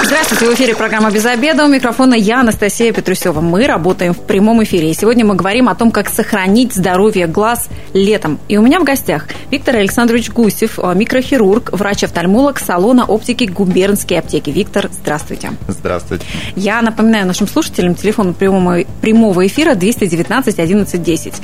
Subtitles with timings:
[0.00, 1.64] Здравствуйте, в эфире программа «Без обеда».
[1.64, 3.40] У микрофона я, Анастасия Петрусева.
[3.40, 4.90] Мы работаем в прямом эфире.
[4.90, 8.38] И сегодня мы говорим о том, как сохранить здоровье глаз летом.
[8.48, 14.50] И у меня в гостях Виктор Александрович Гусев, э, микрохирург, врач-офтальмолог салона оптики губернские аптеки.
[14.50, 15.50] Виктор, здравствуйте.
[15.66, 16.24] Здравствуйте.
[16.54, 21.34] Я напоминаю нашим слушателям телефон прямого, прямого эфира 219 11 10.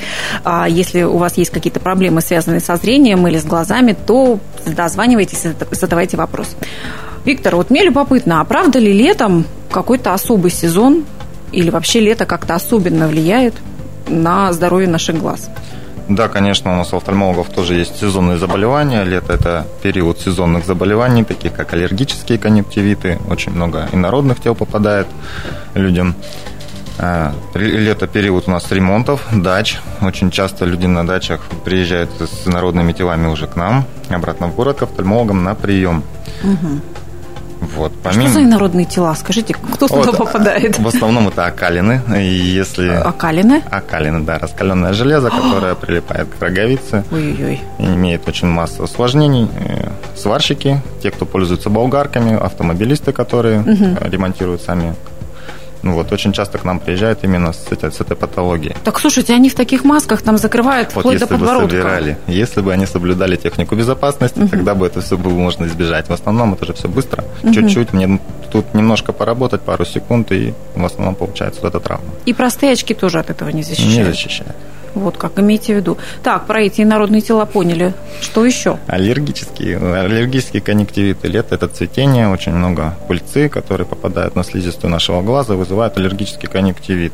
[0.69, 5.75] Если у вас есть какие-то проблемы, связанные со зрением или с глазами, то дозванивайтесь и
[5.75, 6.57] задавайте вопрос.
[7.25, 11.05] Виктор, вот мне любопытно, а правда ли летом какой-то особый сезон
[11.53, 13.55] или вообще лето как-то особенно влияет
[14.09, 15.49] на здоровье наших глаз?
[16.09, 19.05] Да, конечно, у нас у офтальмологов тоже есть сезонные заболевания.
[19.05, 23.19] Лето– это период сезонных заболеваний, таких как аллергические конъюнктивиты.
[23.31, 25.07] Очень много инородных тел попадает
[25.73, 26.15] людям.
[26.99, 29.79] А, лето– период у нас ремонтов, дач.
[30.03, 34.79] Очень часто люди на дачах приезжают с народными телами уже к нам, обратно в город,
[34.79, 36.03] к офтальмологам на прием.
[36.43, 36.81] Угу.
[37.77, 38.29] Вот, помимо...
[38.29, 39.15] Что за инородные тела?
[39.15, 40.79] Скажите, кто туда вот, попадает?
[40.79, 42.01] В основном это окалины.
[42.17, 42.89] Если...
[42.89, 43.63] Окалины?
[43.71, 44.39] Окалины, да.
[44.39, 47.05] Раскаленное железо, которое прилипает к роговице.
[47.11, 47.61] Ой-ой-ой.
[47.79, 49.49] Имеет очень массу осложнений.
[49.57, 53.97] Э, сварщики, те, кто пользуется болгарками, автомобилисты, которые угу.
[54.09, 54.95] ремонтируют сами
[55.85, 58.77] ну вот, очень часто к нам приезжают именно с, этой, с этой патологией.
[58.85, 61.67] Так слушайте, они в таких масках там закрывают вот вплоть до подбородка.
[61.67, 64.49] Бы собирали, если бы они соблюдали технику безопасности, угу.
[64.49, 66.09] тогда бы это все было можно избежать.
[66.09, 67.53] В основном это же все быстро, угу.
[67.53, 67.93] чуть-чуть.
[67.93, 68.21] Мне
[68.55, 72.07] тут немножко поработать, пару секунд, и в основном получается вот эта травма.
[72.25, 73.97] И простые очки тоже от этого не защищают?
[73.97, 74.55] Не защищают.
[74.95, 75.99] Вот как, имейте в виду.
[76.23, 77.95] Так, про эти инородные тела поняли.
[78.21, 78.79] Что еще?
[78.87, 81.27] Аллергические, аллергические конъюнктивиты.
[81.27, 87.13] Лето– это цветение, очень много пыльцы, которые попадают на слизистую нашего глаза, вызывают аллергический конъюнктивит.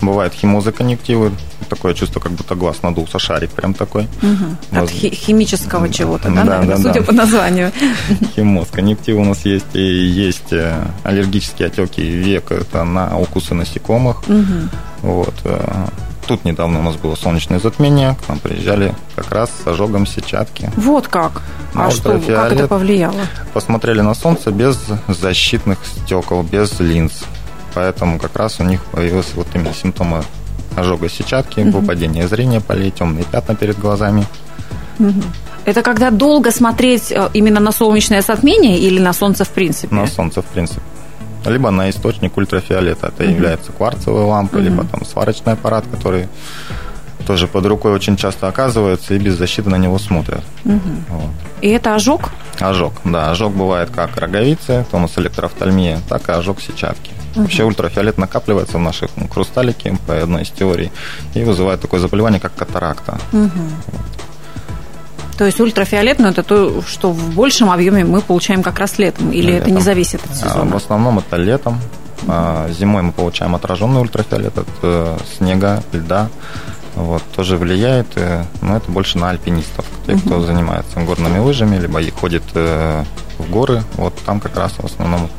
[0.00, 1.32] Бывают химозоконъюнктивы,
[1.68, 4.08] такое чувство, как будто глаз надулся, шарик прям такой.
[4.22, 4.80] Угу.
[4.82, 7.02] От химического чего-то, да, да, да судя да.
[7.02, 7.72] по названию.
[8.36, 8.68] Химоз.
[8.72, 14.22] Конъюнктивы у нас есть, и есть э, аллергические отеки век, это на укусы насекомых.
[14.28, 14.68] Угу.
[15.02, 15.34] Вот.
[15.44, 15.86] Э,
[16.28, 20.70] Тут недавно у нас было солнечное затмение, к нам приезжали как раз с ожогом сетчатки.
[20.76, 21.40] Вот как?
[21.74, 23.22] А что, как это повлияло?
[23.54, 27.24] Посмотрели на солнце без защитных стекол, без линз.
[27.72, 30.22] Поэтому как раз у них появились вот именно симптомы
[30.80, 31.80] ожога сетчатки, угу.
[31.80, 34.26] выпадение зрения полей, темные пятна перед глазами.
[34.98, 35.22] Угу.
[35.64, 39.94] Это когда долго смотреть э, именно на солнечное затмение или на солнце в принципе?
[39.94, 40.80] На солнце в принципе
[41.46, 43.08] либо на источник ультрафиолета.
[43.08, 43.32] Это mm-hmm.
[43.32, 44.62] является кварцевая лампа, mm-hmm.
[44.62, 46.28] либо там сварочный аппарат, который
[47.26, 50.42] тоже под рукой очень часто оказывается и без защиты на него смотрят.
[50.64, 50.80] Угу.
[51.10, 51.30] Вот.
[51.60, 52.30] И это ожог?
[52.58, 53.30] Ожог, да.
[53.30, 57.10] Ожог бывает как роговицы, тонус электрофтальмия, так и ожог сетчатки.
[57.38, 57.46] Угу.
[57.46, 60.90] Вообще ультрафиолет накапливается в наших ну, хрусталике, по одной из теорий,
[61.34, 63.18] и вызывает такое заболевание, как катаракта.
[63.32, 63.50] Угу.
[65.38, 69.30] То есть ультрафиолет, ну, это то, что в большем объеме мы получаем как раз летом,
[69.30, 69.68] или летом.
[69.68, 70.72] это не зависит от сезона?
[70.72, 71.80] В основном это летом.
[72.26, 76.28] А, зимой мы получаем отраженный ультрафиолет от э, снега, льда.
[76.96, 80.22] Вот, тоже влияет, э, но это больше на альпинистов, те, угу.
[80.22, 83.04] кто занимается горными лыжами, либо ходит э,
[83.38, 83.84] в горы.
[83.94, 85.30] Вот там как раз в основном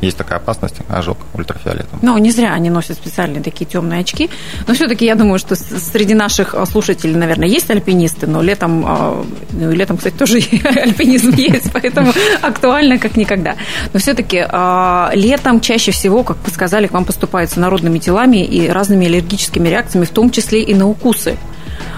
[0.00, 1.98] есть такая опасность ожог ультрафиолетом.
[2.02, 4.30] Ну, не зря они носят специальные такие темные очки.
[4.66, 9.24] Но все-таки я думаю, что среди наших а, слушателей, наверное, есть альпинисты, но летом, а,
[9.52, 13.56] ну и летом, кстати, тоже альпинизм есть, поэтому актуально как никогда.
[13.92, 18.44] Но все-таки а, летом чаще всего, как вы сказали, к вам поступают с народными телами
[18.44, 21.36] и разными аллергическими реакциями, в том числе и на укусы.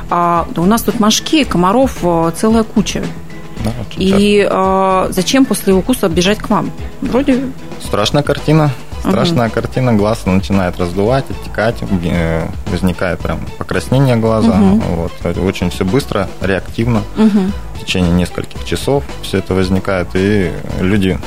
[0.08, 1.98] А, у нас тут мошки, комаров
[2.36, 3.02] целая куча.
[3.64, 6.70] Да, и э, зачем после укуса бежать к вам?
[7.02, 7.40] Вроде
[7.84, 8.70] Страшная картина.
[9.00, 9.54] Страшная угу.
[9.54, 14.60] картина, глаз начинает раздувать, оттекать, э, возникает прям покраснение глаза.
[14.60, 14.80] Угу.
[14.96, 15.38] Вот.
[15.38, 17.02] Очень все быстро, реактивно.
[17.16, 17.40] Угу.
[17.76, 21.18] В течение нескольких часов все это возникает, и люди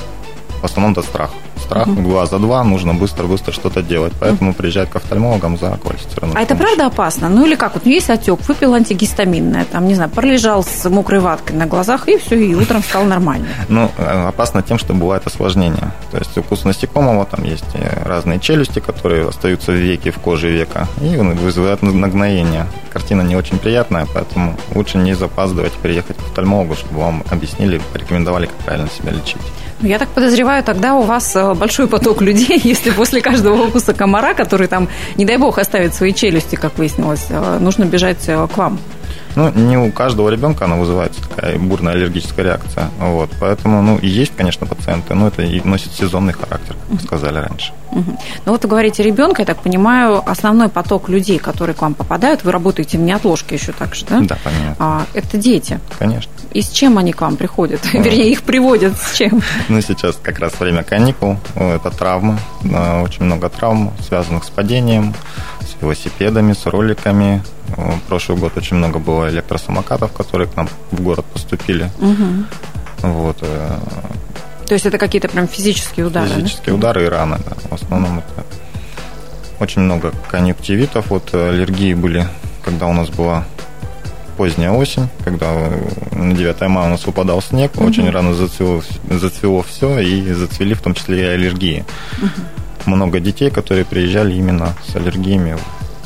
[0.61, 1.31] в основном это страх
[1.73, 2.01] страх, угу.
[2.01, 4.13] глаза два, нужно быстро-быстро что-то делать.
[4.19, 4.57] Поэтому угу.
[4.57, 7.29] приезжать к офтальмологам за квалифицированной А это правда опасно?
[7.29, 7.73] Ну или как?
[7.73, 12.17] Вот есть отек, выпил антигистаминное, там, не знаю, пролежал с мокрой ваткой на глазах, и
[12.17, 13.47] все, и утром стало нормально.
[13.69, 15.91] Ну, э, опасно тем, что бывает осложнение.
[16.11, 20.49] То есть укус насекомого, там есть э, разные челюсти, которые остаются в веке, в коже
[20.49, 22.67] века, и вызывают нагноение.
[22.91, 28.45] Картина не очень приятная, поэтому лучше не запаздывать, приехать к офтальмологу, чтобы вам объяснили, порекомендовали,
[28.45, 29.41] как правильно себя лечить.
[29.83, 34.33] Я так подозреваю, тогда у вас э, большой поток людей, если после каждого укуса комара,
[34.33, 38.57] который там, не дай бог, оставит свои челюсти, как выяснилось, э, нужно бежать э, к
[38.57, 38.79] вам.
[39.35, 42.89] Ну, не у каждого ребенка она вызывается такая бурная аллергическая реакция.
[42.99, 43.29] Вот.
[43.39, 47.73] Поэтому, ну, есть, конечно, пациенты, но это и носит сезонный характер, как сказали раньше.
[47.91, 48.19] Угу.
[48.45, 52.43] Ну, вот вы говорите ребенка, я так понимаю, основной поток людей, которые к вам попадают,
[52.43, 54.19] вы работаете в неотложке еще так же, да?
[54.21, 54.75] Да, понятно.
[54.79, 55.79] А, это дети.
[55.99, 56.31] Конечно.
[56.51, 57.81] И с чем они к вам приходят?
[57.93, 59.41] Вернее, их приводят с чем?
[59.69, 65.13] Ну, сейчас как раз время каникул, это травмы, очень много травм, связанных с падением,
[65.83, 67.43] велосипедами, с роликами,
[68.07, 71.89] Прошлый год очень много было электросамокатов, которые к нам в город поступили.
[71.99, 73.09] Угу.
[73.09, 73.37] Вот.
[73.41, 73.77] Э,
[74.67, 76.29] То есть это какие-то прям физические удары?
[76.29, 76.73] Физические да?
[76.75, 77.55] удары и раны, да.
[77.69, 78.45] В основном это
[79.59, 81.09] очень много конъюнктивитов.
[81.09, 82.27] Вот аллергии были,
[82.63, 83.45] когда у нас была
[84.37, 85.51] поздняя осень, когда
[86.11, 87.85] на 9 мая у нас выпадал снег, угу.
[87.85, 91.85] очень рано зацвело, зацвело все, и зацвели в том числе и аллергии.
[92.21, 92.62] Угу.
[92.85, 95.57] Много детей, которые приезжали именно с аллергиями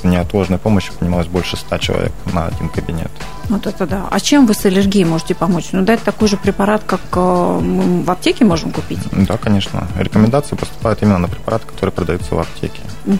[0.03, 3.11] неотложной помощи принималось больше 100 человек на один кабинет.
[3.49, 4.07] Вот это да.
[4.09, 5.69] А чем вы с аллергией можете помочь?
[5.71, 8.99] Ну, дать такой же препарат, как э, мы в аптеке можем купить?
[9.11, 9.87] Да, конечно.
[9.97, 12.81] Рекомендации поступают именно на препараты, которые продаются в аптеке.
[13.05, 13.17] Угу.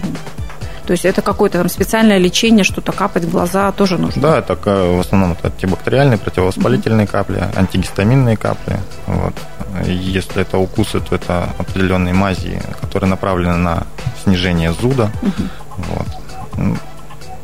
[0.88, 4.22] То есть это какое-то там специальное лечение, что-то капать в глаза тоже нужно?
[4.22, 8.80] Да, это в основном это антибактериальные, противовоспалительные mm капли, антигистаминные капли.
[9.06, 9.34] Вот.
[9.86, 13.84] Если это укусы, то это определенные мази, которые направлены на
[14.24, 15.12] снижение зуда.
[15.22, 16.78] mm Вот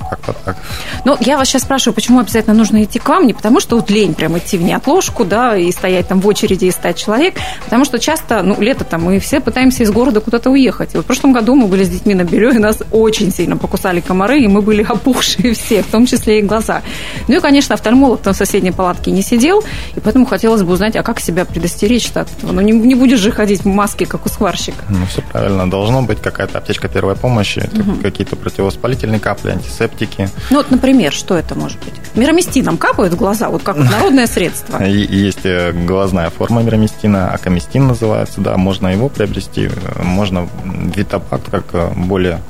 [0.09, 0.57] как-то так.
[1.05, 3.27] Ну, я вас сейчас спрашиваю, почему обязательно нужно идти к вам?
[3.27, 6.65] Не потому, что вот лень прям идти в неотложку, да, и стоять там в очереди
[6.65, 7.35] и стать человек,
[7.65, 10.93] потому что часто, ну, лето-то мы все пытаемся из города куда-то уехать.
[10.93, 13.57] И вот в прошлом году мы были с детьми на Белье, и нас очень сильно
[13.57, 16.81] покусали комары, и мы были опухшие все, в том числе и глаза.
[17.27, 19.63] Ну и, конечно, офтальмолог там в соседней палатке не сидел,
[19.95, 22.51] и поэтому хотелось бы узнать, а как себя предостеречь от этого?
[22.51, 24.83] Ну, не, не будешь же ходить в маске, как у сварщика.
[24.89, 25.69] Ну, все правильно.
[25.69, 28.01] Должно быть какая-то аптечка первой помощи, угу.
[28.01, 30.29] какие-то противовоспалительные капли, антисептики, антисептики.
[30.49, 31.93] Ну вот, например, что это может быть?
[32.15, 34.81] Мироместином капают в глаза, вот как народное средство.
[34.83, 39.69] Есть э, глазная форма мироместина, акаместин называется, да, можно его приобрести,
[40.03, 40.47] можно
[40.95, 42.41] витапакт как э, более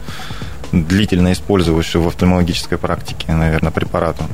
[0.71, 4.27] длительно использующий в офтальмологической практике, наверное, препаратом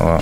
[0.00, 0.20] а,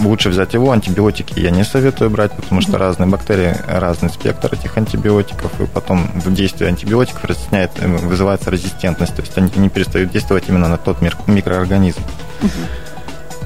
[0.00, 4.76] лучше взять его, антибиотики я не советую брать, потому что разные бактерии, разный спектр этих
[4.76, 10.10] антибиотиков, и потом в действии антибиотиков разъясняет, э, вызывается резистентность, то есть они не перестают
[10.10, 12.02] действовать именно на тот микроорганизм.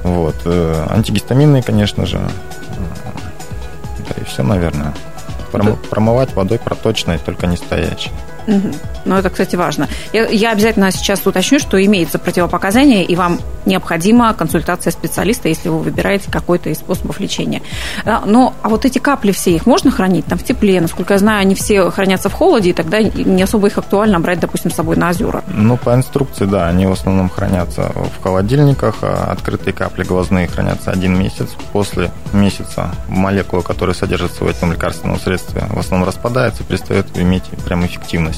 [0.03, 0.37] Вот.
[0.45, 2.21] Э, антигистаминные, конечно же.
[4.09, 4.95] Да и все, наверное.
[5.91, 8.11] Промывать водой проточной, только не стоячей.
[8.47, 9.89] Ну, это, кстати, важно.
[10.13, 15.81] Я, я обязательно сейчас уточню, что имеется противопоказание, и вам необходима консультация специалиста, если вы
[15.81, 17.63] выбираете какой-то из способов лечения.
[18.05, 20.81] Но а вот эти капли все, их можно хранить там в тепле?
[20.81, 24.41] Насколько я знаю, они все хранятся в холоде, и тогда не особо их актуально брать,
[24.41, 25.43] допустим, с собой на озера.
[25.49, 30.91] Ну, по инструкции, да, они в основном хранятся в холодильниках, а открытые капли глазные хранятся
[30.91, 31.49] один месяц.
[31.73, 37.85] После месяца молекулы, которые содержатся в этом лекарственном средстве, в основном распадаются перестают иметь прям
[37.87, 38.34] эффективность.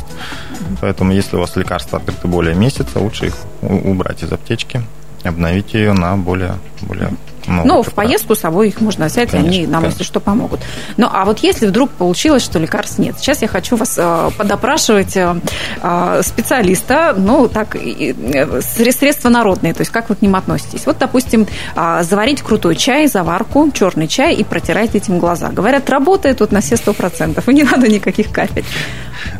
[0.80, 4.82] Поэтому, если у вас лекарства открыты более месяца, лучше их убрать из аптечки,
[5.24, 7.10] обновить ее на более, более
[7.46, 9.98] ну, в поездку с собой их можно взять, конечно, и они нам, конечно.
[9.98, 10.60] если что, помогут.
[10.96, 15.16] Ну, а вот если вдруг получилось, что лекарств нет, сейчас я хочу вас э, подопрашивать
[15.16, 15.36] э,
[15.82, 20.86] э, специалиста, ну, так, э, средства народные, то есть как вы к ним относитесь.
[20.86, 25.48] Вот, допустим, э, заварить крутой чай, заварку, черный чай и протирать этим глаза.
[25.48, 28.64] Говорят, работает тут на все сто процентов, и не надо никаких капель.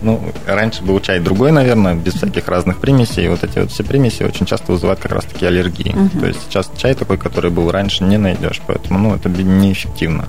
[0.02, 3.28] Ну, раньше был чай другой, наверное, без всяких разных примесей.
[3.28, 5.94] Вот эти вот все примеси очень часто вызывают как раз-таки аллергии.
[5.94, 6.20] Угу.
[6.20, 10.26] То есть сейчас чай такой, который был раньше, не найдешь, поэтому, ну, это неэффективно.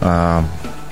[0.00, 0.44] А,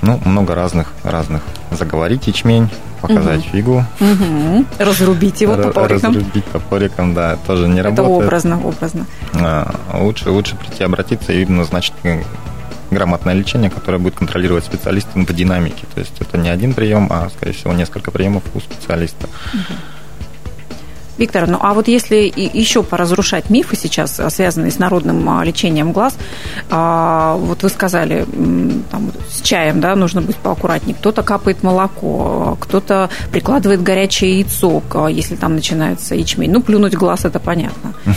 [0.03, 1.43] ну, много разных, разных.
[1.71, 2.69] Заговорить ячмень,
[3.01, 3.49] показать угу.
[3.51, 3.85] фигу.
[4.01, 4.65] Угу.
[4.79, 6.15] Разрубить его топориком.
[6.15, 8.17] Разрубить топориком, да, тоже не это работает.
[8.17, 9.07] Это образно, образно.
[9.35, 11.95] А, лучше, лучше прийти обратиться и назначить
[12.91, 15.87] грамотное лечение, которое будет контролировать специалист в динамике.
[15.95, 19.29] То есть это не один прием, а, скорее всего, несколько приемов у специалиста.
[21.19, 26.17] Виктор, ну а вот если еще поразрушать мифы сейчас, связанные с народным а, лечением глаз,
[26.71, 28.27] а, вот вы сказали,
[28.91, 30.97] там, с чаем да, нужно быть поаккуратнее.
[30.97, 36.51] Кто-то капает молоко, кто-то прикладывает горячее яйцо, если там начинается ячмень.
[36.51, 37.95] Ну, плюнуть глаз, это понятно.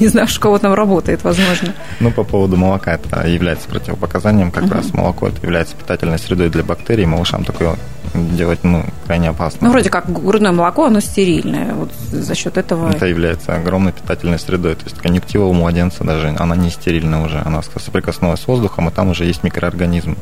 [0.00, 1.74] Не знаю, у кого там работает, возможно.
[2.00, 4.50] Ну, по поводу молока это является противопоказанием.
[4.50, 7.04] Как раз молоко это является питательной средой для бактерий.
[7.04, 7.76] Малышам такое
[8.14, 9.66] делать ну, крайне опасно.
[9.66, 11.74] Ну, вроде как грудное молоко, оно стерильное.
[11.74, 12.90] Вот за счет этого...
[12.90, 14.74] Это является огромной питательной средой.
[14.74, 17.40] То есть конъюнктива у младенца даже, она не стерильная уже.
[17.44, 20.16] Она соприкоснулась с воздухом, и там уже есть микроорганизмы.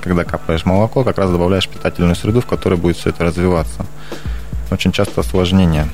[0.00, 3.86] Когда капаешь молоко, как раз добавляешь питательную среду, в которой будет все это развиваться.
[4.70, 5.88] Очень часто осложнения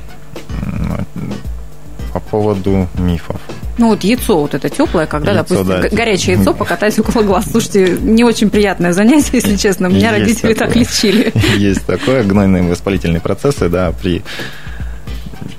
[2.12, 3.40] по поводу мифов.
[3.78, 5.96] Ну вот яйцо вот это теплое, когда, яйцо, допустим, да.
[5.96, 7.46] горячее яйцо покатать около глаз.
[7.50, 9.86] Слушайте, не очень приятное занятие, если честно.
[9.86, 10.66] Меня Есть родители такое.
[10.66, 11.32] так лечили.
[11.56, 14.22] Есть такое, гнойные воспалительные процессы, да, при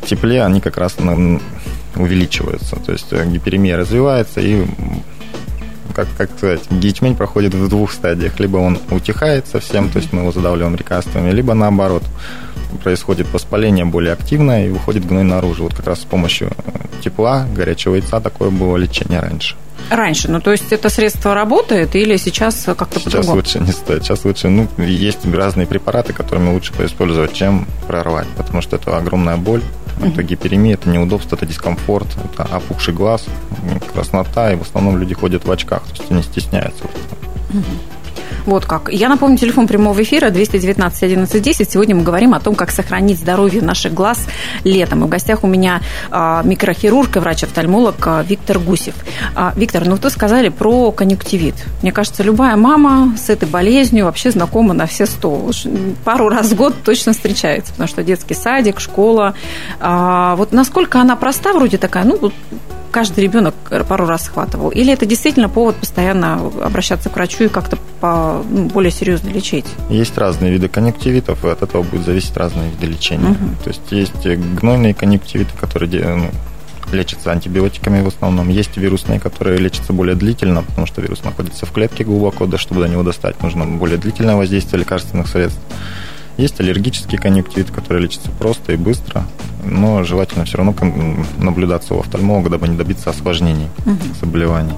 [0.06, 0.96] тепле они как раз
[1.96, 2.76] увеличиваются.
[2.78, 4.66] То есть э, гиперемия развивается и
[5.94, 8.40] как, как сказать, ячмень проходит в двух стадиях.
[8.40, 12.04] Либо он утихает совсем, то есть мы его задавливаем лекарствами, либо наоборот,
[12.84, 15.64] происходит воспаление более активное и выходит гной наружу.
[15.64, 16.52] Вот как раз с помощью
[17.04, 19.56] тепла, горячего яйца такое было лечение раньше.
[19.90, 24.04] Раньше, ну то есть это средство работает или сейчас как-то Сейчас лучше не стоит.
[24.04, 29.38] Сейчас лучше, ну, есть разные препараты, которыми лучше использовать, чем прорвать, потому что это огромная
[29.38, 29.64] боль,
[30.02, 33.26] это гиперемия, это неудобство, это дискомфорт, это опухший глаз,
[33.94, 36.84] краснота, и в основном люди ходят в очках, то есть они стесняются.
[37.54, 37.64] Угу.
[38.46, 38.90] Вот как.
[38.92, 41.72] Я напомню, телефон прямого эфира 219 11 10.
[41.72, 44.28] Сегодня мы говорим о том, как сохранить здоровье наших глаз
[44.64, 45.04] летом.
[45.04, 45.82] И в гостях у меня
[46.12, 48.96] а, микрохирург и врач-офтальмолог а, Виктор Гусев.
[49.36, 51.56] А, Виктор, ну вы сказали про конъюнктивит.
[51.82, 55.52] Мне кажется, любая мама с этой болезнью вообще знакома на все сто.
[56.04, 59.36] Пару раз в год точно встречается, потому что детский садик, школа.
[59.80, 62.32] Вот насколько она проста, вроде такая, ну,
[62.92, 63.56] каждый ребенок
[63.88, 64.70] пару раз схватывал?
[64.70, 69.66] Или это действительно повод постоянно обращаться к врачу и как-то по, ну, более серьезно лечить?
[69.90, 73.32] Есть разные виды конъюнктивитов, и от этого будет зависеть разные виды лечения.
[73.32, 73.64] Угу.
[73.64, 74.28] То есть есть
[74.60, 76.30] гнойные конъюнктивиты, которые ну,
[76.92, 78.50] лечатся антибиотиками в основном.
[78.50, 82.82] Есть вирусные, которые лечатся более длительно, потому что вирус находится в клетке глубоко, да, чтобы
[82.82, 85.60] до него достать, нужно более длительное воздействие лекарственных средств.
[86.40, 89.26] Есть аллергический конъюнктивит, который лечится просто и быстро,
[89.66, 90.74] но желательно все равно
[91.38, 93.98] наблюдаться у офтальмолога, дабы не добиться осложнений угу.
[94.22, 94.74] заболеваний.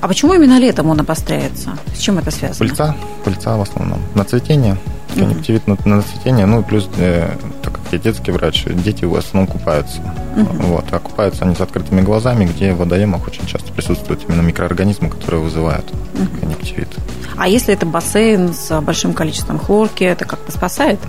[0.00, 1.70] А почему именно летом он обостряется?
[1.92, 2.68] С чем это связано?
[2.68, 3.98] Пыльца, пыльца в основном.
[4.14, 4.76] На цветение,
[5.12, 9.16] конъюнктивит на, на цветение, ну и плюс, э, так как я детский врач, дети в
[9.16, 10.00] основном купаются.
[10.36, 10.66] Угу.
[10.66, 15.10] Вот, а купаются они с открытыми глазами, где в водоемах очень часто присутствуют именно микроорганизмы,
[15.10, 16.40] которые вызывают угу.
[16.40, 16.90] конъюнктивит.
[17.36, 21.00] А если это бассейн с большим количеством хлорки, это как-то спасает?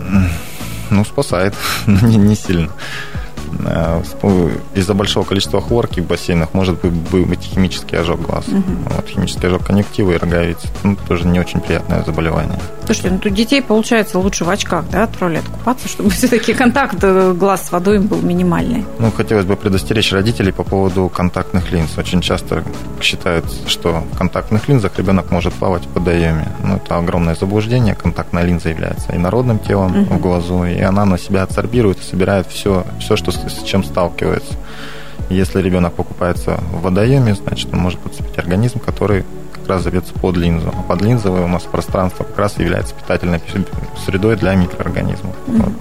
[0.89, 1.53] Ну, спасает,
[1.85, 2.69] но не, не сильно.
[3.65, 4.01] Э,
[4.75, 8.47] из-за большого количества хлорки в бассейнах может быть химический ожог глаз.
[8.47, 8.95] Угу.
[8.95, 10.67] Вот, химический ожог конъюнктивы и роговицы.
[10.83, 12.59] Ну, тоже не очень приятное заболевание.
[12.85, 17.33] Слушайте, ну тут детей, получается, лучше в очках, да, отправлять купаться, чтобы все-таки контакт э,
[17.33, 18.85] глаз с водой был минимальный.
[18.99, 21.97] Ну, хотелось бы предостеречь родителей по поводу контактных линз.
[21.97, 22.63] Очень часто
[23.01, 26.47] считают, что в контактных линзах ребенок может плавать в водоеме.
[26.63, 27.95] Ну, это огромное заблуждение.
[27.95, 30.15] Контактная линза является инородным телом угу.
[30.15, 34.53] в глазу, и она на себя адсорбирует и собирает все, все, что с чем сталкивается.
[35.29, 40.35] Если ребенок покупается в водоеме, значит, он может подцепить организм, который как раз зовется под
[40.35, 40.73] линзу.
[40.75, 43.41] А под линзовое у нас пространство как раз является питательной
[44.05, 45.35] средой для микроорганизмов.
[45.47, 45.63] Mm-hmm.
[45.63, 45.73] Вот.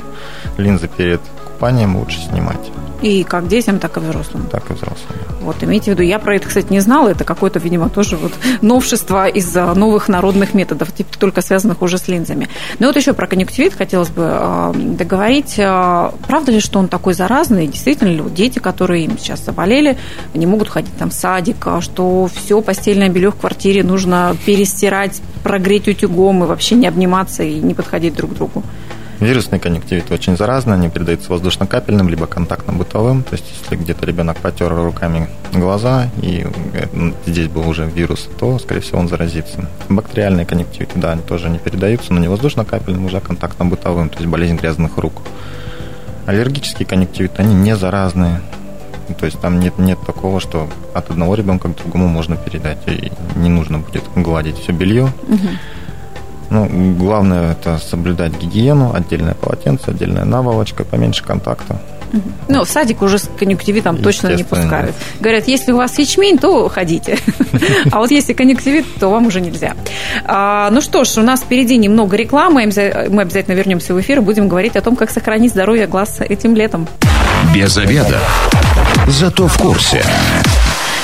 [0.59, 2.71] Линзы перед купанием лучше снимать.
[3.03, 4.47] И как детям, так и взрослым.
[4.51, 5.19] Так и взрослым.
[5.41, 8.33] Вот, имейте в виду, я про это, кстати, не знала, это какое-то, видимо, тоже вот
[8.61, 12.49] новшество из новых народных методов, типа только связанных уже с линзами.
[12.79, 15.59] Но вот еще про конъюнктивит хотелось бы э, договорить.
[15.59, 17.67] Э, правда ли, что он такой заразный?
[17.67, 19.99] Действительно ли вот дети, которые им сейчас заболели,
[20.33, 25.21] не могут ходить там в садик, а что все постельное белье в квартире нужно перестирать,
[25.43, 28.63] прогреть утюгом и вообще не обниматься и не подходить друг к другу?
[29.23, 33.23] Вирусный конъюнктивит очень заразный, они передаются воздушно-капельным, либо контактно-бытовым.
[33.23, 36.45] То есть, если где-то ребенок потер руками глаза, и
[37.25, 39.69] здесь был уже вирус, то, скорее всего, он заразится.
[39.89, 44.57] Бактериальные конъюнктивиты, да, они тоже не передаются, но не воздушно-капельным, уже контактно-бытовым, то есть болезнь
[44.57, 45.23] грязных рук.
[46.27, 48.41] Аллергические конъюнктивиты, они не заразные.
[49.21, 53.13] То есть там нет, нет такого, что от одного ребенка к другому можно передать, и
[53.37, 55.13] не нужно будет гладить все белье.
[55.29, 55.49] Угу
[56.53, 61.81] ну, главное это соблюдать гигиену, отдельное полотенце, отдельная наволочка, поменьше контакта.
[62.49, 64.95] Ну, в садик уже с конъюнктивитом точно не пускают.
[65.21, 67.19] Говорят, если у вас ячмень, то ходите.
[67.91, 69.75] А вот если конъюнктивит, то вам уже нельзя.
[70.25, 72.67] А, ну что ж, у нас впереди немного рекламы.
[72.67, 76.55] Мы обязательно вернемся в эфир и будем говорить о том, как сохранить здоровье глаз этим
[76.55, 76.87] летом.
[77.55, 78.19] Без обеда.
[79.09, 80.03] Зато в курсе.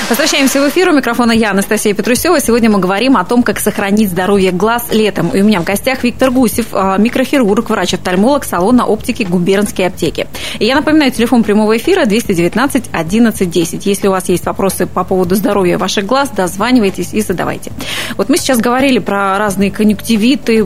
[0.08, 0.88] Возвращаемся в эфир.
[0.88, 2.40] У микрофона я, Анастасия Петрусева.
[2.40, 5.28] Сегодня мы говорим о том, как сохранить здоровье глаз летом.
[5.28, 10.26] И у меня в гостях Виктор Гусев, а, микрохирург, врач-офтальмолог салона оптики губернские аптеки.
[10.60, 13.84] И я напоминаю, телефон прямого эфира 219 11 10.
[13.84, 17.70] Если у вас есть вопросы по поводу здоровья ваших глаз, дозванивайтесь и задавайте.
[18.16, 20.64] Вот мы сейчас говорили про разные конъюнктивиты,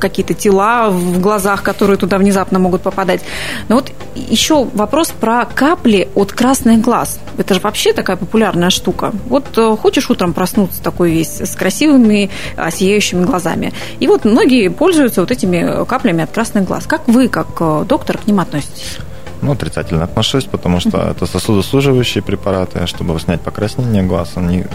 [0.00, 3.20] какие-то тела в глазах, которые туда внезапно могут попадать.
[3.68, 7.20] Но вот еще вопрос про капли от красных глаз.
[7.36, 9.12] Это же вообще такая популярная популярная штука.
[9.26, 13.72] Вот э, хочешь утром проснуться такой весь с красивыми, а, сияющими глазами.
[13.98, 16.86] И вот многие пользуются вот этими каплями от красных глаз.
[16.86, 18.98] Как вы, как э, доктор, к ним относитесь?
[19.42, 22.86] Ну, отрицательно отношусь, потому что это сосудосуживающие препараты.
[22.86, 24.66] Чтобы снять покраснение глаз, они э,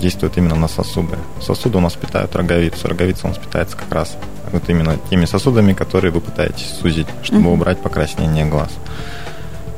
[0.00, 1.18] действуют именно на сосуды.
[1.42, 2.88] Сосуды у нас питают роговицу.
[2.88, 4.16] Роговица у нас питается как раз
[4.52, 8.70] вот именно теми сосудами, которые вы пытаетесь сузить, чтобы убрать покраснение глаз.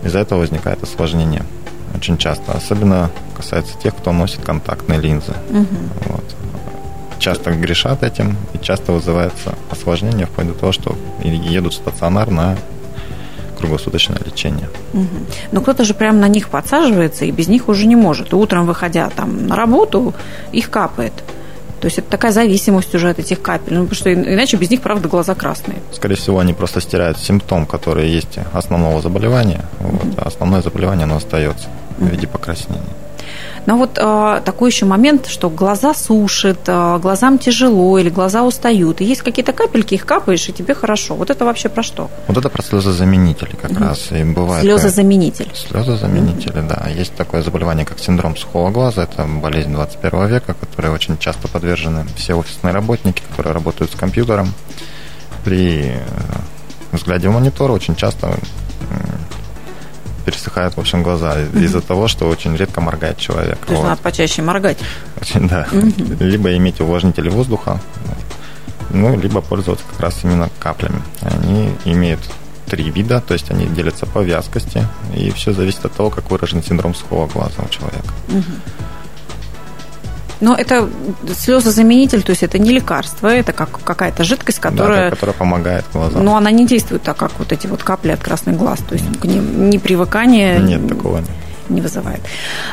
[0.05, 1.43] Из-за этого возникает осложнение
[1.94, 2.52] очень часто.
[2.52, 5.32] Особенно касается тех, кто носит контактные линзы.
[5.50, 6.12] Mm-hmm.
[6.12, 6.24] Вот.
[7.18, 12.56] Часто грешат этим и часто вызывается осложнение вплоть до того, что едут в стационар на
[13.58, 14.68] круглосуточное лечение.
[14.92, 15.08] Угу.
[15.52, 18.32] Но кто-то же прямо на них подсаживается и без них уже не может.
[18.32, 20.12] И утром, выходя там на работу,
[20.52, 21.14] их капает.
[21.80, 23.74] То есть это такая зависимость уже от этих капель.
[23.74, 25.78] Ну, потому что иначе без них, правда, глаза красные.
[25.92, 29.64] Скорее всего, они просто стирают симптом, который есть основного заболевания.
[29.80, 32.82] Вот, а основное заболевание, оно остается в виде покраснения.
[33.66, 39.00] Но вот э, такой еще момент, что глаза сушит, э, глазам тяжело или глаза устают.
[39.00, 41.14] И есть какие-то капельки, их капаешь, и тебе хорошо.
[41.14, 42.10] Вот это вообще про что?
[42.28, 43.80] Вот это про слезозаменители как угу.
[43.80, 44.12] раз.
[44.12, 45.50] И бывает, Слезозаменитель.
[45.54, 46.68] Слезозаменители, угу.
[46.68, 46.88] да.
[46.90, 49.04] Есть такое заболевание, как синдром сухого глаза.
[49.04, 54.52] Это болезнь 21 века, которой очень часто подвержены все офисные работники, которые работают с компьютером.
[55.42, 56.00] При э,
[56.92, 58.34] взгляде в монитор очень часто
[60.25, 63.59] пересыхают, в общем, глаза из-за того, что очень редко моргает человек.
[63.59, 63.88] То есть вот.
[63.88, 64.78] надо почаще моргать.
[65.21, 65.66] Очень, да.
[66.21, 67.81] Либо иметь увлажнители воздуха,
[68.90, 71.02] ну, либо пользоваться как раз именно каплями.
[71.21, 72.21] Они имеют
[72.66, 76.62] три вида, то есть они делятся по вязкости, и все зависит от того, как выражен
[76.62, 78.09] синдром сухого глаза у человека.
[80.44, 80.90] Но это
[81.34, 85.08] слезозаменитель, то есть это не лекарство, это как какая-то жидкость, которая...
[85.08, 86.22] Да, которая помогает глазам.
[86.22, 89.06] Но она не действует так, как вот эти вот капли от красных глаз, то есть
[89.18, 90.58] к ним ни привыкания...
[90.58, 91.30] Нет, такого нет
[91.70, 92.20] не вызывает.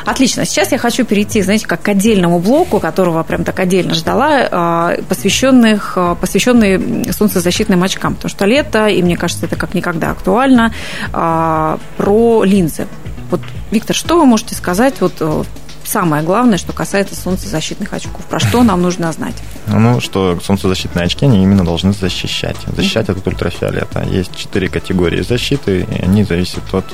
[0.04, 0.44] Отлично.
[0.44, 4.96] Сейчас я хочу перейти, знаете, как к отдельному блоку, которого прям так отдельно ждала, а,
[5.08, 8.16] посвященных, а, посвященный солнцезащитным очкам.
[8.16, 10.74] Потому что лето, и мне кажется, это как никогда актуально,
[11.14, 12.86] а, про линзы.
[13.30, 15.44] Вот, Виктор, что вы можете сказать вот э,
[15.92, 18.24] самое главное, что касается солнцезащитных очков?
[18.24, 19.36] Про что нам нужно знать?
[19.66, 22.56] Ну, что солнцезащитные очки, они именно должны защищать.
[22.74, 24.02] Защищать от ультрафиолета.
[24.02, 26.86] Есть четыре категории защиты, и они зависят от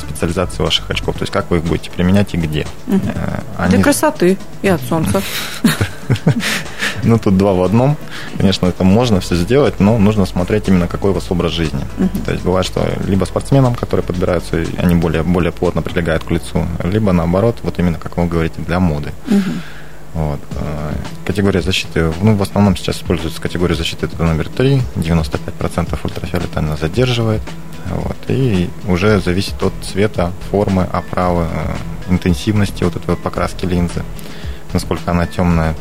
[0.00, 2.66] специализации ваших очков, то есть как вы их будете применять и где.
[2.86, 3.00] Угу.
[3.58, 3.74] Они...
[3.74, 5.22] Для красоты и от солнца.
[7.02, 7.98] Ну, тут два в одном.
[8.38, 11.80] Конечно, это можно все сделать, но нужно смотреть именно какой у вас образ жизни.
[12.24, 16.66] То есть бывает, что либо спортсменам, которые подбираются, они более, более плотно прилегают к лицу,
[16.82, 19.12] либо наоборот, вот именно, как вы говорите, для моды.
[20.14, 20.38] Вот.
[20.52, 20.92] Э,
[21.26, 26.76] категория защиты, ну, в основном сейчас используется категория защиты это номер 3, 95% ультрафиолета она
[26.76, 27.42] задерживает.
[27.86, 34.04] Вот, и уже зависит от цвета, формы, оправы, э, интенсивности вот этой вот покраски линзы,
[34.72, 35.74] насколько она темная.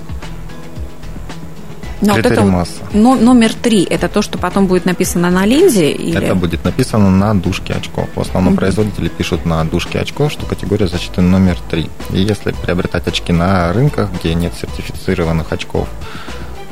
[2.05, 2.73] Но вот это масса.
[2.93, 5.91] Но, номер три– это то, что потом будет написано на линзе?
[5.91, 6.23] Или?
[6.23, 8.09] Это будет написано на дужке очков.
[8.15, 8.57] В основном mm-hmm.
[8.57, 11.89] производители пишут на дужке очков, что категория защиты номер три.
[12.11, 15.87] И если приобретать очки на рынках, где нет сертифицированных очков,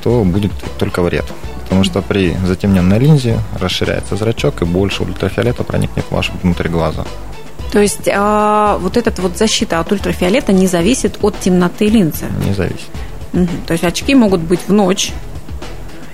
[0.04, 1.26] то будет только вред
[1.72, 7.06] потому что при затемненной линзе расширяется зрачок и больше ультрафиолета проникнет в ваш внутрь глаза.
[7.72, 12.26] То есть а, вот эта вот защита от ультрафиолета не зависит от темноты линзы?
[12.46, 12.90] Не зависит.
[13.34, 13.48] Угу.
[13.68, 15.12] То есть очки могут быть в ночь,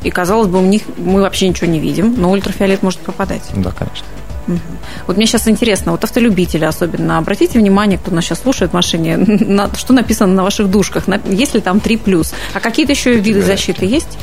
[0.03, 3.43] и казалось бы, у них мы вообще ничего не видим, но ультрафиолет может попадать.
[3.56, 4.06] Да, конечно.
[4.47, 4.60] Угу.
[5.08, 9.17] Вот мне сейчас интересно, вот автолюбители особенно, обратите внимание, кто нас сейчас слушает в машине,
[9.17, 12.34] на, что написано на ваших душках, на, есть ли там 3+.
[12.53, 14.17] А какие-то еще виды защиты есть?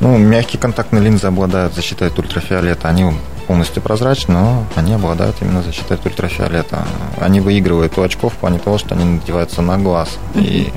[0.00, 2.88] Ну, мягкие контактные линзы обладают защитой от ультрафиолета.
[2.88, 3.12] Они
[3.46, 6.86] полностью прозрачны, но они обладают именно защитой от ультрафиолета.
[7.18, 10.18] Они выигрывают у очков в плане того, что они надеваются на глаз.
[10.34, 10.44] Mm-hmm.
[10.44, 10.72] И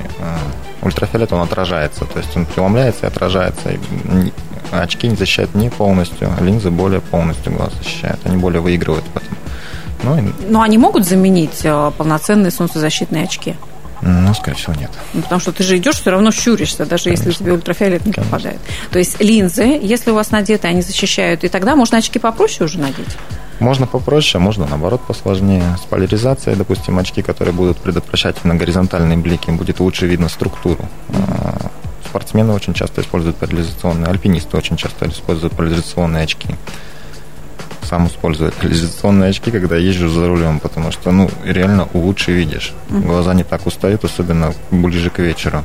[0.82, 2.06] ультрафиолет, он отражается.
[2.06, 3.70] То есть он преломляется и отражается.
[3.72, 3.80] И
[4.72, 8.20] очки не защищают не полностью, а линзы более полностью глаз защищают.
[8.26, 9.38] Они более выигрывают в этом.
[10.04, 13.56] Ну, Но они могут заменить э, полноценные солнцезащитные очки?
[14.02, 14.92] Ну, скорее всего, нет.
[15.14, 17.28] Ну, потому что ты же идешь, все равно щуришься, даже Конечно.
[17.28, 18.24] если тебе ультрафиолет не Конечно.
[18.24, 18.60] попадает.
[18.92, 22.80] То есть линзы, если у вас надеты, они защищают, и тогда можно очки попроще уже
[22.80, 23.18] надеть?
[23.60, 25.64] Можно попроще, а можно наоборот посложнее.
[25.82, 30.86] С поляризацией, допустим, очки, которые будут предотвращать именно горизонтальные блики, будет лучше видно структуру.
[31.10, 31.70] А,
[32.06, 36.56] спортсмены очень часто используют поляризационные, альпинисты очень часто используют поляризационные очки
[37.90, 42.74] сам использую реализационные очки, когда езжу за рулем, потому что, ну, реально лучше видишь.
[42.90, 45.64] Глаза не так устают, особенно ближе к вечеру.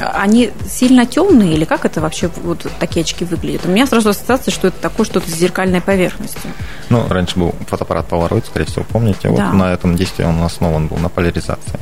[0.00, 3.66] Они сильно темные или как это вообще вот такие очки выглядят?
[3.66, 6.50] У меня сразу ассоциация, что это такое что-то с зеркальной поверхностью.
[6.88, 9.28] Ну, раньше был фотоаппарат Polaroid, скорее всего, помните?
[9.28, 9.30] Да.
[9.30, 11.78] Вот на этом действии он основан был, на поляризации.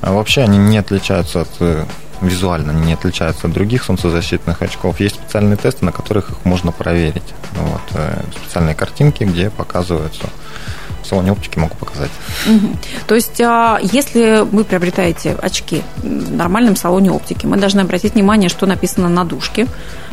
[0.00, 1.84] А вообще они не отличаются от э,
[2.22, 5.00] визуально они не отличаются от других солнцезащитных очков.
[5.00, 7.34] Есть специальные тесты, на которых их можно проверить.
[7.52, 10.26] Вот, э, специальные картинки, где показываются
[11.02, 12.10] в салоне оптики могу показать.
[12.46, 12.76] Угу.
[13.06, 18.48] То есть, а, если вы приобретаете очки в нормальном салоне оптики, мы должны обратить внимание,
[18.48, 19.66] что написано на дужке,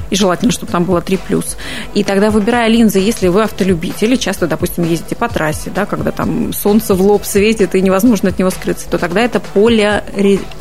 [0.09, 1.57] и желательно, чтобы там было 3+.
[1.93, 6.53] И тогда, выбирая линзы, если вы автолюбитель, часто, допустим, ездите по трассе, да, когда там
[6.53, 10.03] солнце в лоб светит и невозможно от него скрыться, то тогда это поле...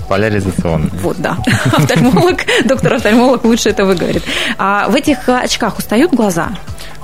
[0.08, 0.90] Поляризационный.
[1.02, 1.38] Вот, да.
[1.72, 4.22] Офтальмолог, доктор-офтальмолог лучше это выговорит.
[4.58, 6.50] А в этих очках устают глаза?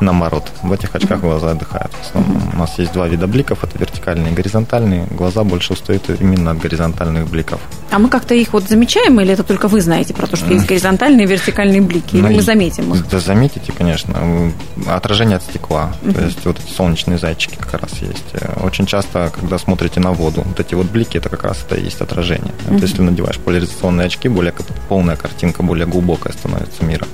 [0.01, 0.45] Наоборот.
[0.63, 1.93] В этих очках глаза отдыхают.
[2.15, 5.07] У нас есть два вида бликов, это вертикальные и горизонтальные.
[5.11, 7.61] Глаза больше устают именно от горизонтальных бликов.
[7.91, 10.67] А мы как-то их вот замечаем, или это только вы знаете про то, что есть
[10.67, 12.17] горизонтальные и вертикальные блики?
[12.17, 13.09] Или ну, мы заметим их?
[13.09, 14.53] Да, заметите, конечно.
[14.87, 15.93] Отражение от стекла.
[16.03, 18.25] То есть вот эти солнечные зайчики как раз есть.
[18.63, 21.85] Очень часто, когда смотрите на воду, вот эти вот блики, это как раз это и
[21.85, 22.53] есть отражение.
[22.69, 24.53] Вот если надеваешь поляризационные очки, более
[24.89, 27.07] полная картинка, более глубокая становится мира.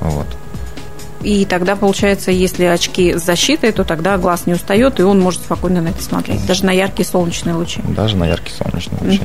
[0.00, 0.26] Вот.
[1.22, 5.42] И тогда, получается, если очки с защитой, то тогда глаз не устает, и он может
[5.42, 6.46] спокойно на это смотреть.
[6.46, 7.80] Даже на яркие солнечные лучи.
[7.96, 9.22] Даже на яркие солнечные лучи.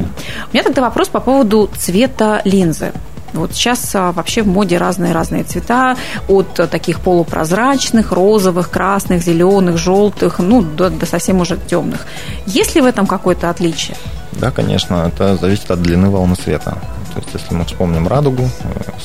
[0.51, 2.91] У меня тогда вопрос по поводу цвета линзы.
[3.33, 10.39] Вот сейчас а, вообще в моде разные-разные цвета, от таких полупрозрачных, розовых, красных, зеленых, желтых,
[10.39, 12.05] ну, до, до совсем уже темных.
[12.45, 13.97] Есть ли в этом какое-то отличие?
[14.33, 16.77] Да, конечно, это зависит от длины волны света.
[17.15, 18.43] То есть, если мы вспомним радугу,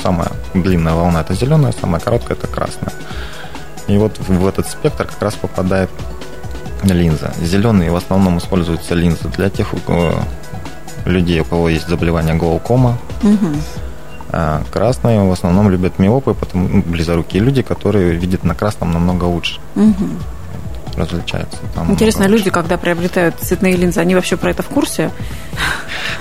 [0.03, 2.93] самая длинная волна это зеленая, самая короткая это красная.
[3.87, 5.91] И вот в этот спектр как раз попадает
[6.83, 7.33] линза.
[7.41, 9.75] Зеленые в основном используются линзы для тех
[11.05, 12.99] людей, у кого есть заболевание глаукома.
[13.23, 13.49] Угу.
[14.33, 19.25] А красные в основном любят миопы, потому ну, близорукие люди, которые видят на красном намного
[19.25, 19.61] лучше.
[19.75, 20.09] Угу
[21.01, 21.59] различается.
[21.75, 25.11] Там Интересно, люди, когда приобретают цветные линзы, они вообще про это в курсе?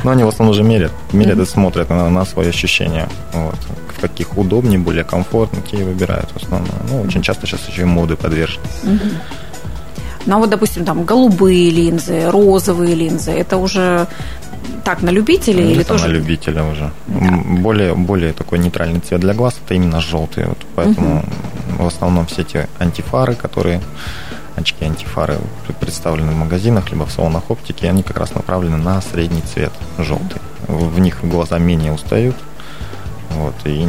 [0.03, 1.43] Ну, они в основном уже мерят, мерят mm-hmm.
[1.43, 3.07] и смотрят на, на свои ощущения.
[3.33, 3.57] Вот.
[3.97, 6.71] В каких удобнее, более комфортно, те и выбирают в основном.
[6.89, 8.65] Ну, очень часто сейчас еще и моды подвержены.
[8.83, 9.13] Mm-hmm.
[10.25, 14.07] Ну, а вот, допустим, там голубые линзы, розовые линзы, это уже
[14.83, 16.07] так, на любителей это или тоже?
[16.07, 16.91] на любителя уже.
[17.07, 17.39] Да.
[17.61, 20.45] Более, более такой нейтральный цвет для глаз это именно желтый.
[20.45, 21.83] Вот поэтому угу.
[21.83, 23.81] в основном все эти антифары, которые
[24.59, 25.37] очки антифары
[25.79, 30.41] представлены в магазинах, либо в салонах оптики, они как раз направлены на средний цвет, желтый.
[30.67, 32.35] В них глаза менее устают,
[33.31, 33.87] вот, и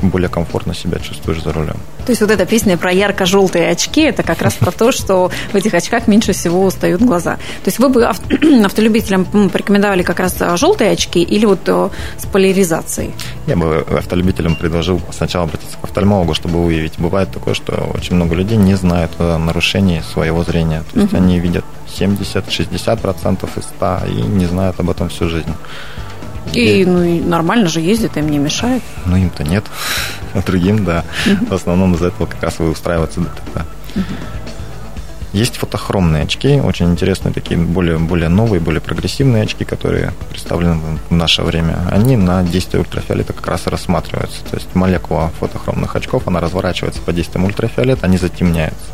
[0.00, 1.76] более комфортно себя чувствуешь за рулем.
[2.06, 5.54] То есть вот эта песня про ярко-желтые очки, это как раз про то, что в
[5.54, 7.36] этих очках меньше всего устают глаза.
[7.36, 8.04] То есть вы бы
[8.64, 13.12] автолюбителям порекомендовали как раз желтые очки или вот э, с поляризацией?
[13.46, 16.98] Я бы автолюбителям предложил сначала обратиться к офтальмологу, чтобы выявить.
[16.98, 20.84] Бывает такое, что очень много людей не знают о нарушении своего зрения.
[20.92, 21.22] То есть угу.
[21.22, 25.52] они видят 70-60% из 100 и не знают об этом всю жизнь.
[26.52, 28.82] И, ну, и нормально же ездит, им не мешает.
[29.06, 29.64] Ну, им-то нет.
[30.34, 31.04] А другим, да.
[31.48, 33.62] В основном из-за этого как раз вы устраиваться ДТП.
[35.32, 40.78] Есть фотохромные очки, очень интересные такие, более, более новые, более прогрессивные очки, которые представлены
[41.10, 41.78] в наше время.
[41.90, 44.42] Они на действие ультрафиолета как раз и рассматриваются.
[44.50, 48.86] То есть молекула фотохромных очков, она разворачивается под действием ультрафиолета, они затемняются.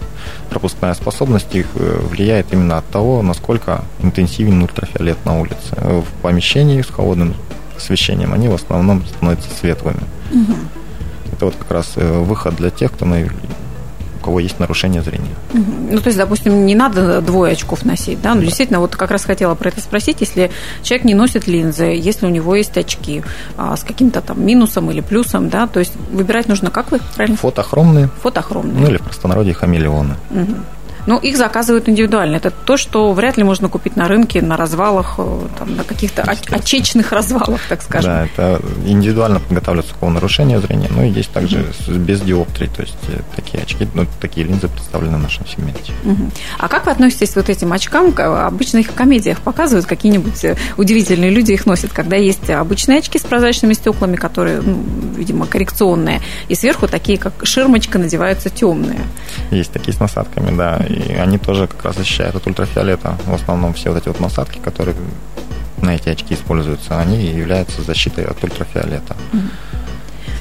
[0.51, 5.75] Пропускная способность их э, влияет именно от того, насколько интенсивен ультрафиолет на улице.
[5.77, 7.35] В помещении с холодным
[7.77, 10.01] освещением они в основном становятся светлыми.
[10.33, 10.55] Угу.
[11.33, 13.05] Это вот как раз э, выход для тех, кто
[14.25, 15.35] кого есть нарушение зрения.
[15.53, 18.35] Ну, то есть, допустим, не надо двое очков носить, да?
[18.35, 18.47] Ну, да.
[18.47, 20.51] действительно, вот как раз хотела про это спросить, если
[20.83, 23.23] человек не носит линзы, если у него есть очки
[23.57, 27.37] а, с каким-то там минусом или плюсом, да, то есть выбирать нужно, как вы правильно?
[27.37, 28.09] Фотохромные.
[28.23, 28.81] Фотохромные.
[28.81, 30.15] Ну, или в простонародье хамелеоны.
[30.31, 30.55] Угу.
[31.07, 32.37] Ну, их заказывают индивидуально.
[32.37, 36.23] Это то, что вряд ли можно купить на рынке, на развалах, э, там, на каких-то
[36.23, 38.11] очечных развалах, так скажем.
[38.11, 40.89] Да, это индивидуально подготавливается такого нарушения зрения.
[40.91, 41.99] Ну, и есть также mm-hmm.
[41.99, 45.93] без диоптрий, то есть э, такие очки, ну, такие линзы представлены в нашем сегменте.
[46.05, 46.33] Mm-hmm.
[46.59, 48.15] А как вы относитесь к вот этим очкам?
[48.17, 53.19] Обычно их в комедиях показывают, какие-нибудь э, удивительные люди их носят, когда есть обычные очки
[53.19, 54.83] с прозрачными стеклами, которые, ну,
[55.17, 59.01] видимо, коррекционные, и сверху такие, как ширмочка, надеваются темные.
[59.51, 60.81] Есть такие с насадками, да
[61.19, 63.17] они тоже как раз защищают от ультрафиолета.
[63.27, 64.97] В основном все вот эти вот насадки, которые
[65.83, 69.17] на эти очки используются, они являются защитой от ультрафиолета.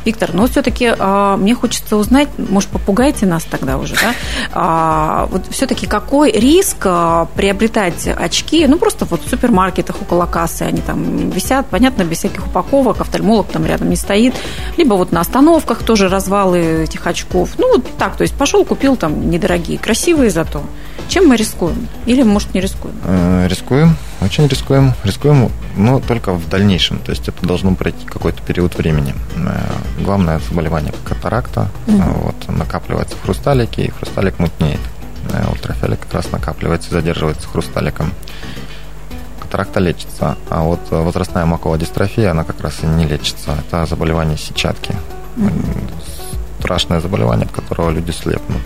[0.06, 4.14] Виктор, но все-таки а, мне хочется узнать, может, попугайте нас тогда уже, да?
[4.52, 10.64] А, вот все-таки какой риск а, приобретать очки, ну, просто вот в супермаркетах около кассы
[10.64, 14.36] они там висят, понятно, без всяких упаковок, офтальмолог там рядом не стоит,
[14.78, 17.52] либо вот на остановках тоже развалы этих очков.
[17.58, 20.64] Ну, вот так, то есть пошел, купил там недорогие, красивые зато.
[21.10, 21.88] Чем мы рискуем?
[22.06, 22.96] Или, может, не рискуем?
[23.06, 24.94] Э, рискуем, очень рискуем.
[25.04, 27.00] Рискуем, но только в дальнейшем.
[27.00, 29.14] То есть это должно пройти какой-то период времени.
[29.98, 31.70] Э, главное заболевание катаракта.
[31.88, 31.98] Угу.
[31.98, 34.80] Вот, накапливается в хрусталике, и хрусталик мутнеет.
[35.52, 38.12] Ультрафиолет как раз накапливается и задерживается хрусталиком.
[39.40, 43.56] Катаракта лечится, а вот возрастная маковая дистрофия, она как раз и не лечится.
[43.66, 44.96] Это заболевание сетчатки.
[45.38, 45.50] Угу.
[46.60, 48.62] Страшное заболевание, от которого люди слепнут.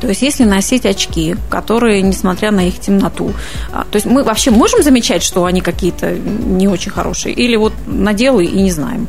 [0.00, 3.32] То есть если носить очки, которые, несмотря на их темноту,
[3.72, 7.72] а, то есть мы вообще можем замечать, что они какие-то не очень хорошие, или вот
[7.86, 9.08] надел и не знаем?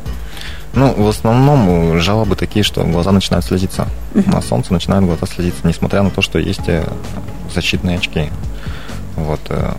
[0.76, 3.88] Ну, в основном жалобы такие, что глаза начинают слезиться.
[4.12, 4.30] Uh-huh.
[4.30, 6.86] На солнце начинают глаза слезиться, несмотря на то, что есть э,
[7.54, 8.30] защитные очки.
[9.16, 9.40] Вот.
[9.48, 9.72] Э,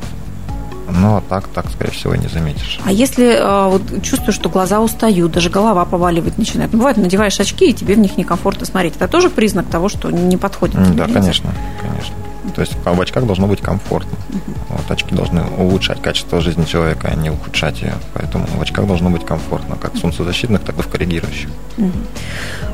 [0.90, 2.80] ну, а так, так, скорее всего, и не заметишь.
[2.84, 6.74] А если э, вот чувствуешь, что глаза устают, даже голова поваливать начинает?
[6.74, 8.96] Ну, бывает, надеваешь очки, и тебе в них некомфортно смотреть.
[8.96, 10.96] Это тоже признак того, что не подходит?
[10.96, 12.16] Да, конечно, конечно.
[12.56, 14.12] То есть в очках должно быть комфортно.
[14.30, 14.54] Uh-huh.
[14.70, 17.94] Вот очки должны улучшать качество жизни человека, а не ухудшать ее.
[18.14, 21.50] Поэтому в очках должно быть комфортно, как в солнцезащитных, так и в коррегирующих.
[21.78, 21.92] Uh-huh.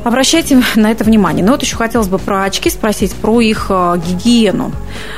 [0.04, 1.46] Обращайте на это внимание.
[1.46, 4.72] Но вот еще хотелось бы про очки спросить, про их э, гигиену.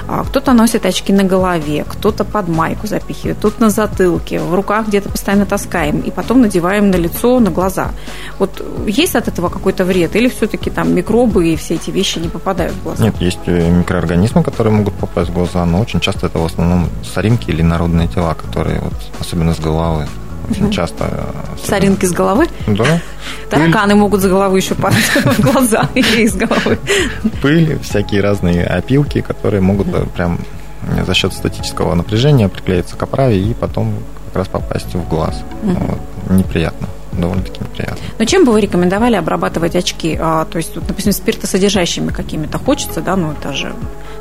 [0.07, 4.87] А, кто-то носит очки на голове, кто-то под майку запихивает, тут на затылке, в руках
[4.87, 7.91] где-то постоянно таскаем, и потом надеваем на лицо, на глаза.
[8.37, 10.15] Вот есть от этого какой-то вред?
[10.15, 13.03] Или все-таки там микробы и все эти вещи не попадают в глаза?
[13.03, 16.89] Нет, есть э, микроорганизмы, которые могут попасть в глаза, но очень часто это в основном
[17.03, 20.08] соринки или народные тела, которые вот, особенно с головы
[20.49, 21.05] очень часто.
[21.05, 21.67] Особенно...
[21.67, 22.47] Соринки с головы?
[22.67, 23.01] Да.
[23.49, 24.01] Тараканы Пыль.
[24.01, 26.77] могут с головы еще падать в глаза или из головы.
[27.41, 30.38] Пыль, всякие разные опилки, которые могут прям
[31.05, 33.95] за счет статического напряжения приклеиться к оправе и потом
[34.27, 35.41] как раз попасть в глаз.
[35.63, 35.99] Вот.
[36.29, 36.88] Неприятно
[37.19, 37.97] довольно-таки неприятно.
[38.19, 40.17] Но чем бы вы рекомендовали обрабатывать очки?
[40.19, 43.73] А, то есть, вот, допустим, спиртосодержащими какими-то хочется, да, ну это же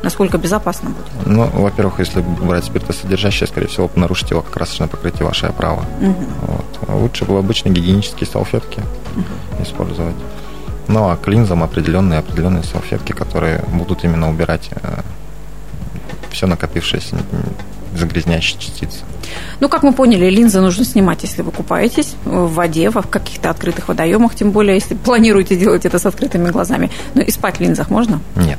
[0.05, 1.27] насколько безопасно будет?
[1.27, 5.83] Ну, во-первых, если брать спиртосодержащее, скорее всего, нарушить его красочное покрытие вашей оправы.
[6.01, 6.15] Угу.
[6.43, 6.89] Вот.
[6.89, 8.81] Лучше было обычные гигиенические салфетки
[9.17, 9.63] угу.
[9.63, 10.17] использовать.
[10.87, 15.01] Ну, а к линзам определенные определенные салфетки, которые будут именно убирать э,
[16.31, 17.17] все накопившееся
[17.97, 18.99] загрязняющие частицы.
[19.61, 23.89] Ну, как мы поняли, линзы нужно снимать, если вы купаетесь в воде, в каких-то открытых
[23.89, 26.91] водоемах, тем более, если планируете делать это с открытыми глазами.
[27.15, 28.21] Но и спать в линзах можно?
[28.37, 28.59] Нет,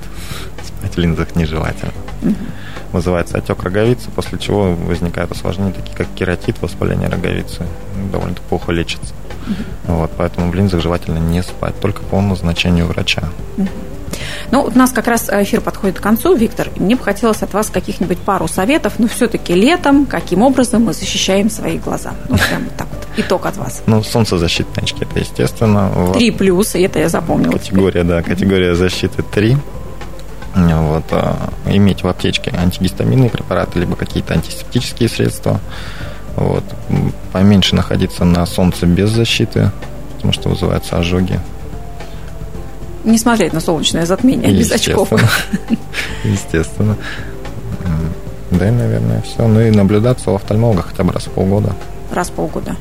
[0.63, 1.93] спать в линзах нежелательно.
[2.23, 2.35] Угу.
[2.93, 7.65] Вызывается отек роговицы, после чего возникают осложнения, такие как кератит, воспаление роговицы.
[8.11, 9.13] Довольно плохо лечится.
[9.47, 9.95] Угу.
[9.95, 13.23] Вот, поэтому в линзах желательно не спать, только по назначению врача.
[13.57, 13.67] Угу.
[14.51, 16.69] Ну, у нас как раз эфир подходит к концу, Виктор.
[16.77, 21.49] Мне бы хотелось от вас каких-нибудь пару советов, но все-таки летом, каким образом мы защищаем
[21.49, 22.13] свои глаза.
[22.29, 23.07] Ну, прям вот так вот.
[23.17, 23.83] Итог от вас.
[23.85, 25.91] Ну, солнцезащитные очки, это естественно.
[26.13, 27.53] Три плюс, и это я запомнила.
[27.53, 29.57] Категория, да, категория защиты три.
[30.53, 35.59] Вот, а, иметь в аптечке антигистаминные препараты, либо какие-то антисептические средства.
[36.37, 36.63] Вот,
[37.33, 39.71] поменьше находиться на солнце без защиты,
[40.15, 41.41] потому что вызываются ожоги
[43.05, 45.09] не смотреть на солнечное затмение без очков.
[46.23, 46.97] Естественно.
[48.51, 49.47] Да, и, наверное, все.
[49.47, 51.75] Ну и наблюдаться у офтальмолога хотя бы раз в полгода.
[52.11, 52.75] Раз в полгода.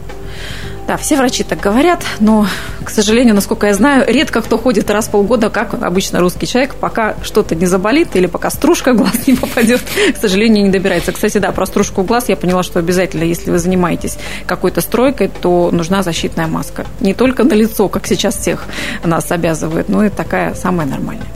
[0.87, 2.47] Да, все врачи так говорят, но,
[2.85, 6.75] к сожалению, насколько я знаю, редко кто ходит раз в полгода, как обычно русский человек,
[6.75, 9.81] пока что-то не заболит или пока стружка в глаз не попадет,
[10.15, 11.13] к сожалению, не добирается.
[11.13, 15.31] Кстати, да, про стружку в глаз я поняла, что обязательно, если вы занимаетесь какой-то стройкой,
[15.41, 16.85] то нужна защитная маска.
[17.01, 18.65] Не только на лицо, как сейчас всех
[19.03, 21.27] нас обязывают, но и такая самая нормальная.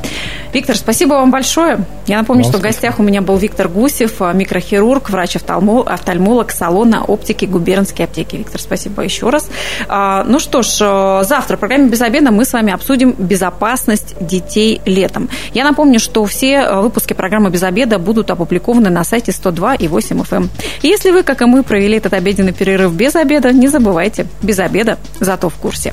[0.52, 1.81] Виктор, спасибо вам большое.
[2.07, 2.59] Я напомню, вам что спасибо.
[2.59, 8.37] в гостях у меня был Виктор Гусев, микрохирург, врач-офтальмолог салона оптики губернской аптеки.
[8.37, 9.50] Виктор, спасибо еще раз.
[9.88, 14.16] А, ну что ж, э, завтра в программе «Без обеда» мы с вами обсудим безопасность
[14.20, 15.28] детей летом.
[15.52, 20.20] Я напомню, что все выпуски программы «Без обеда» будут опубликованы на сайте 102 и 8
[20.22, 20.37] FM.
[20.37, 20.50] Эм.
[20.83, 24.59] И если вы, как и мы, провели этот обеденный перерыв без обеда, не забывайте, без
[24.59, 25.92] обеда, зато в курсе.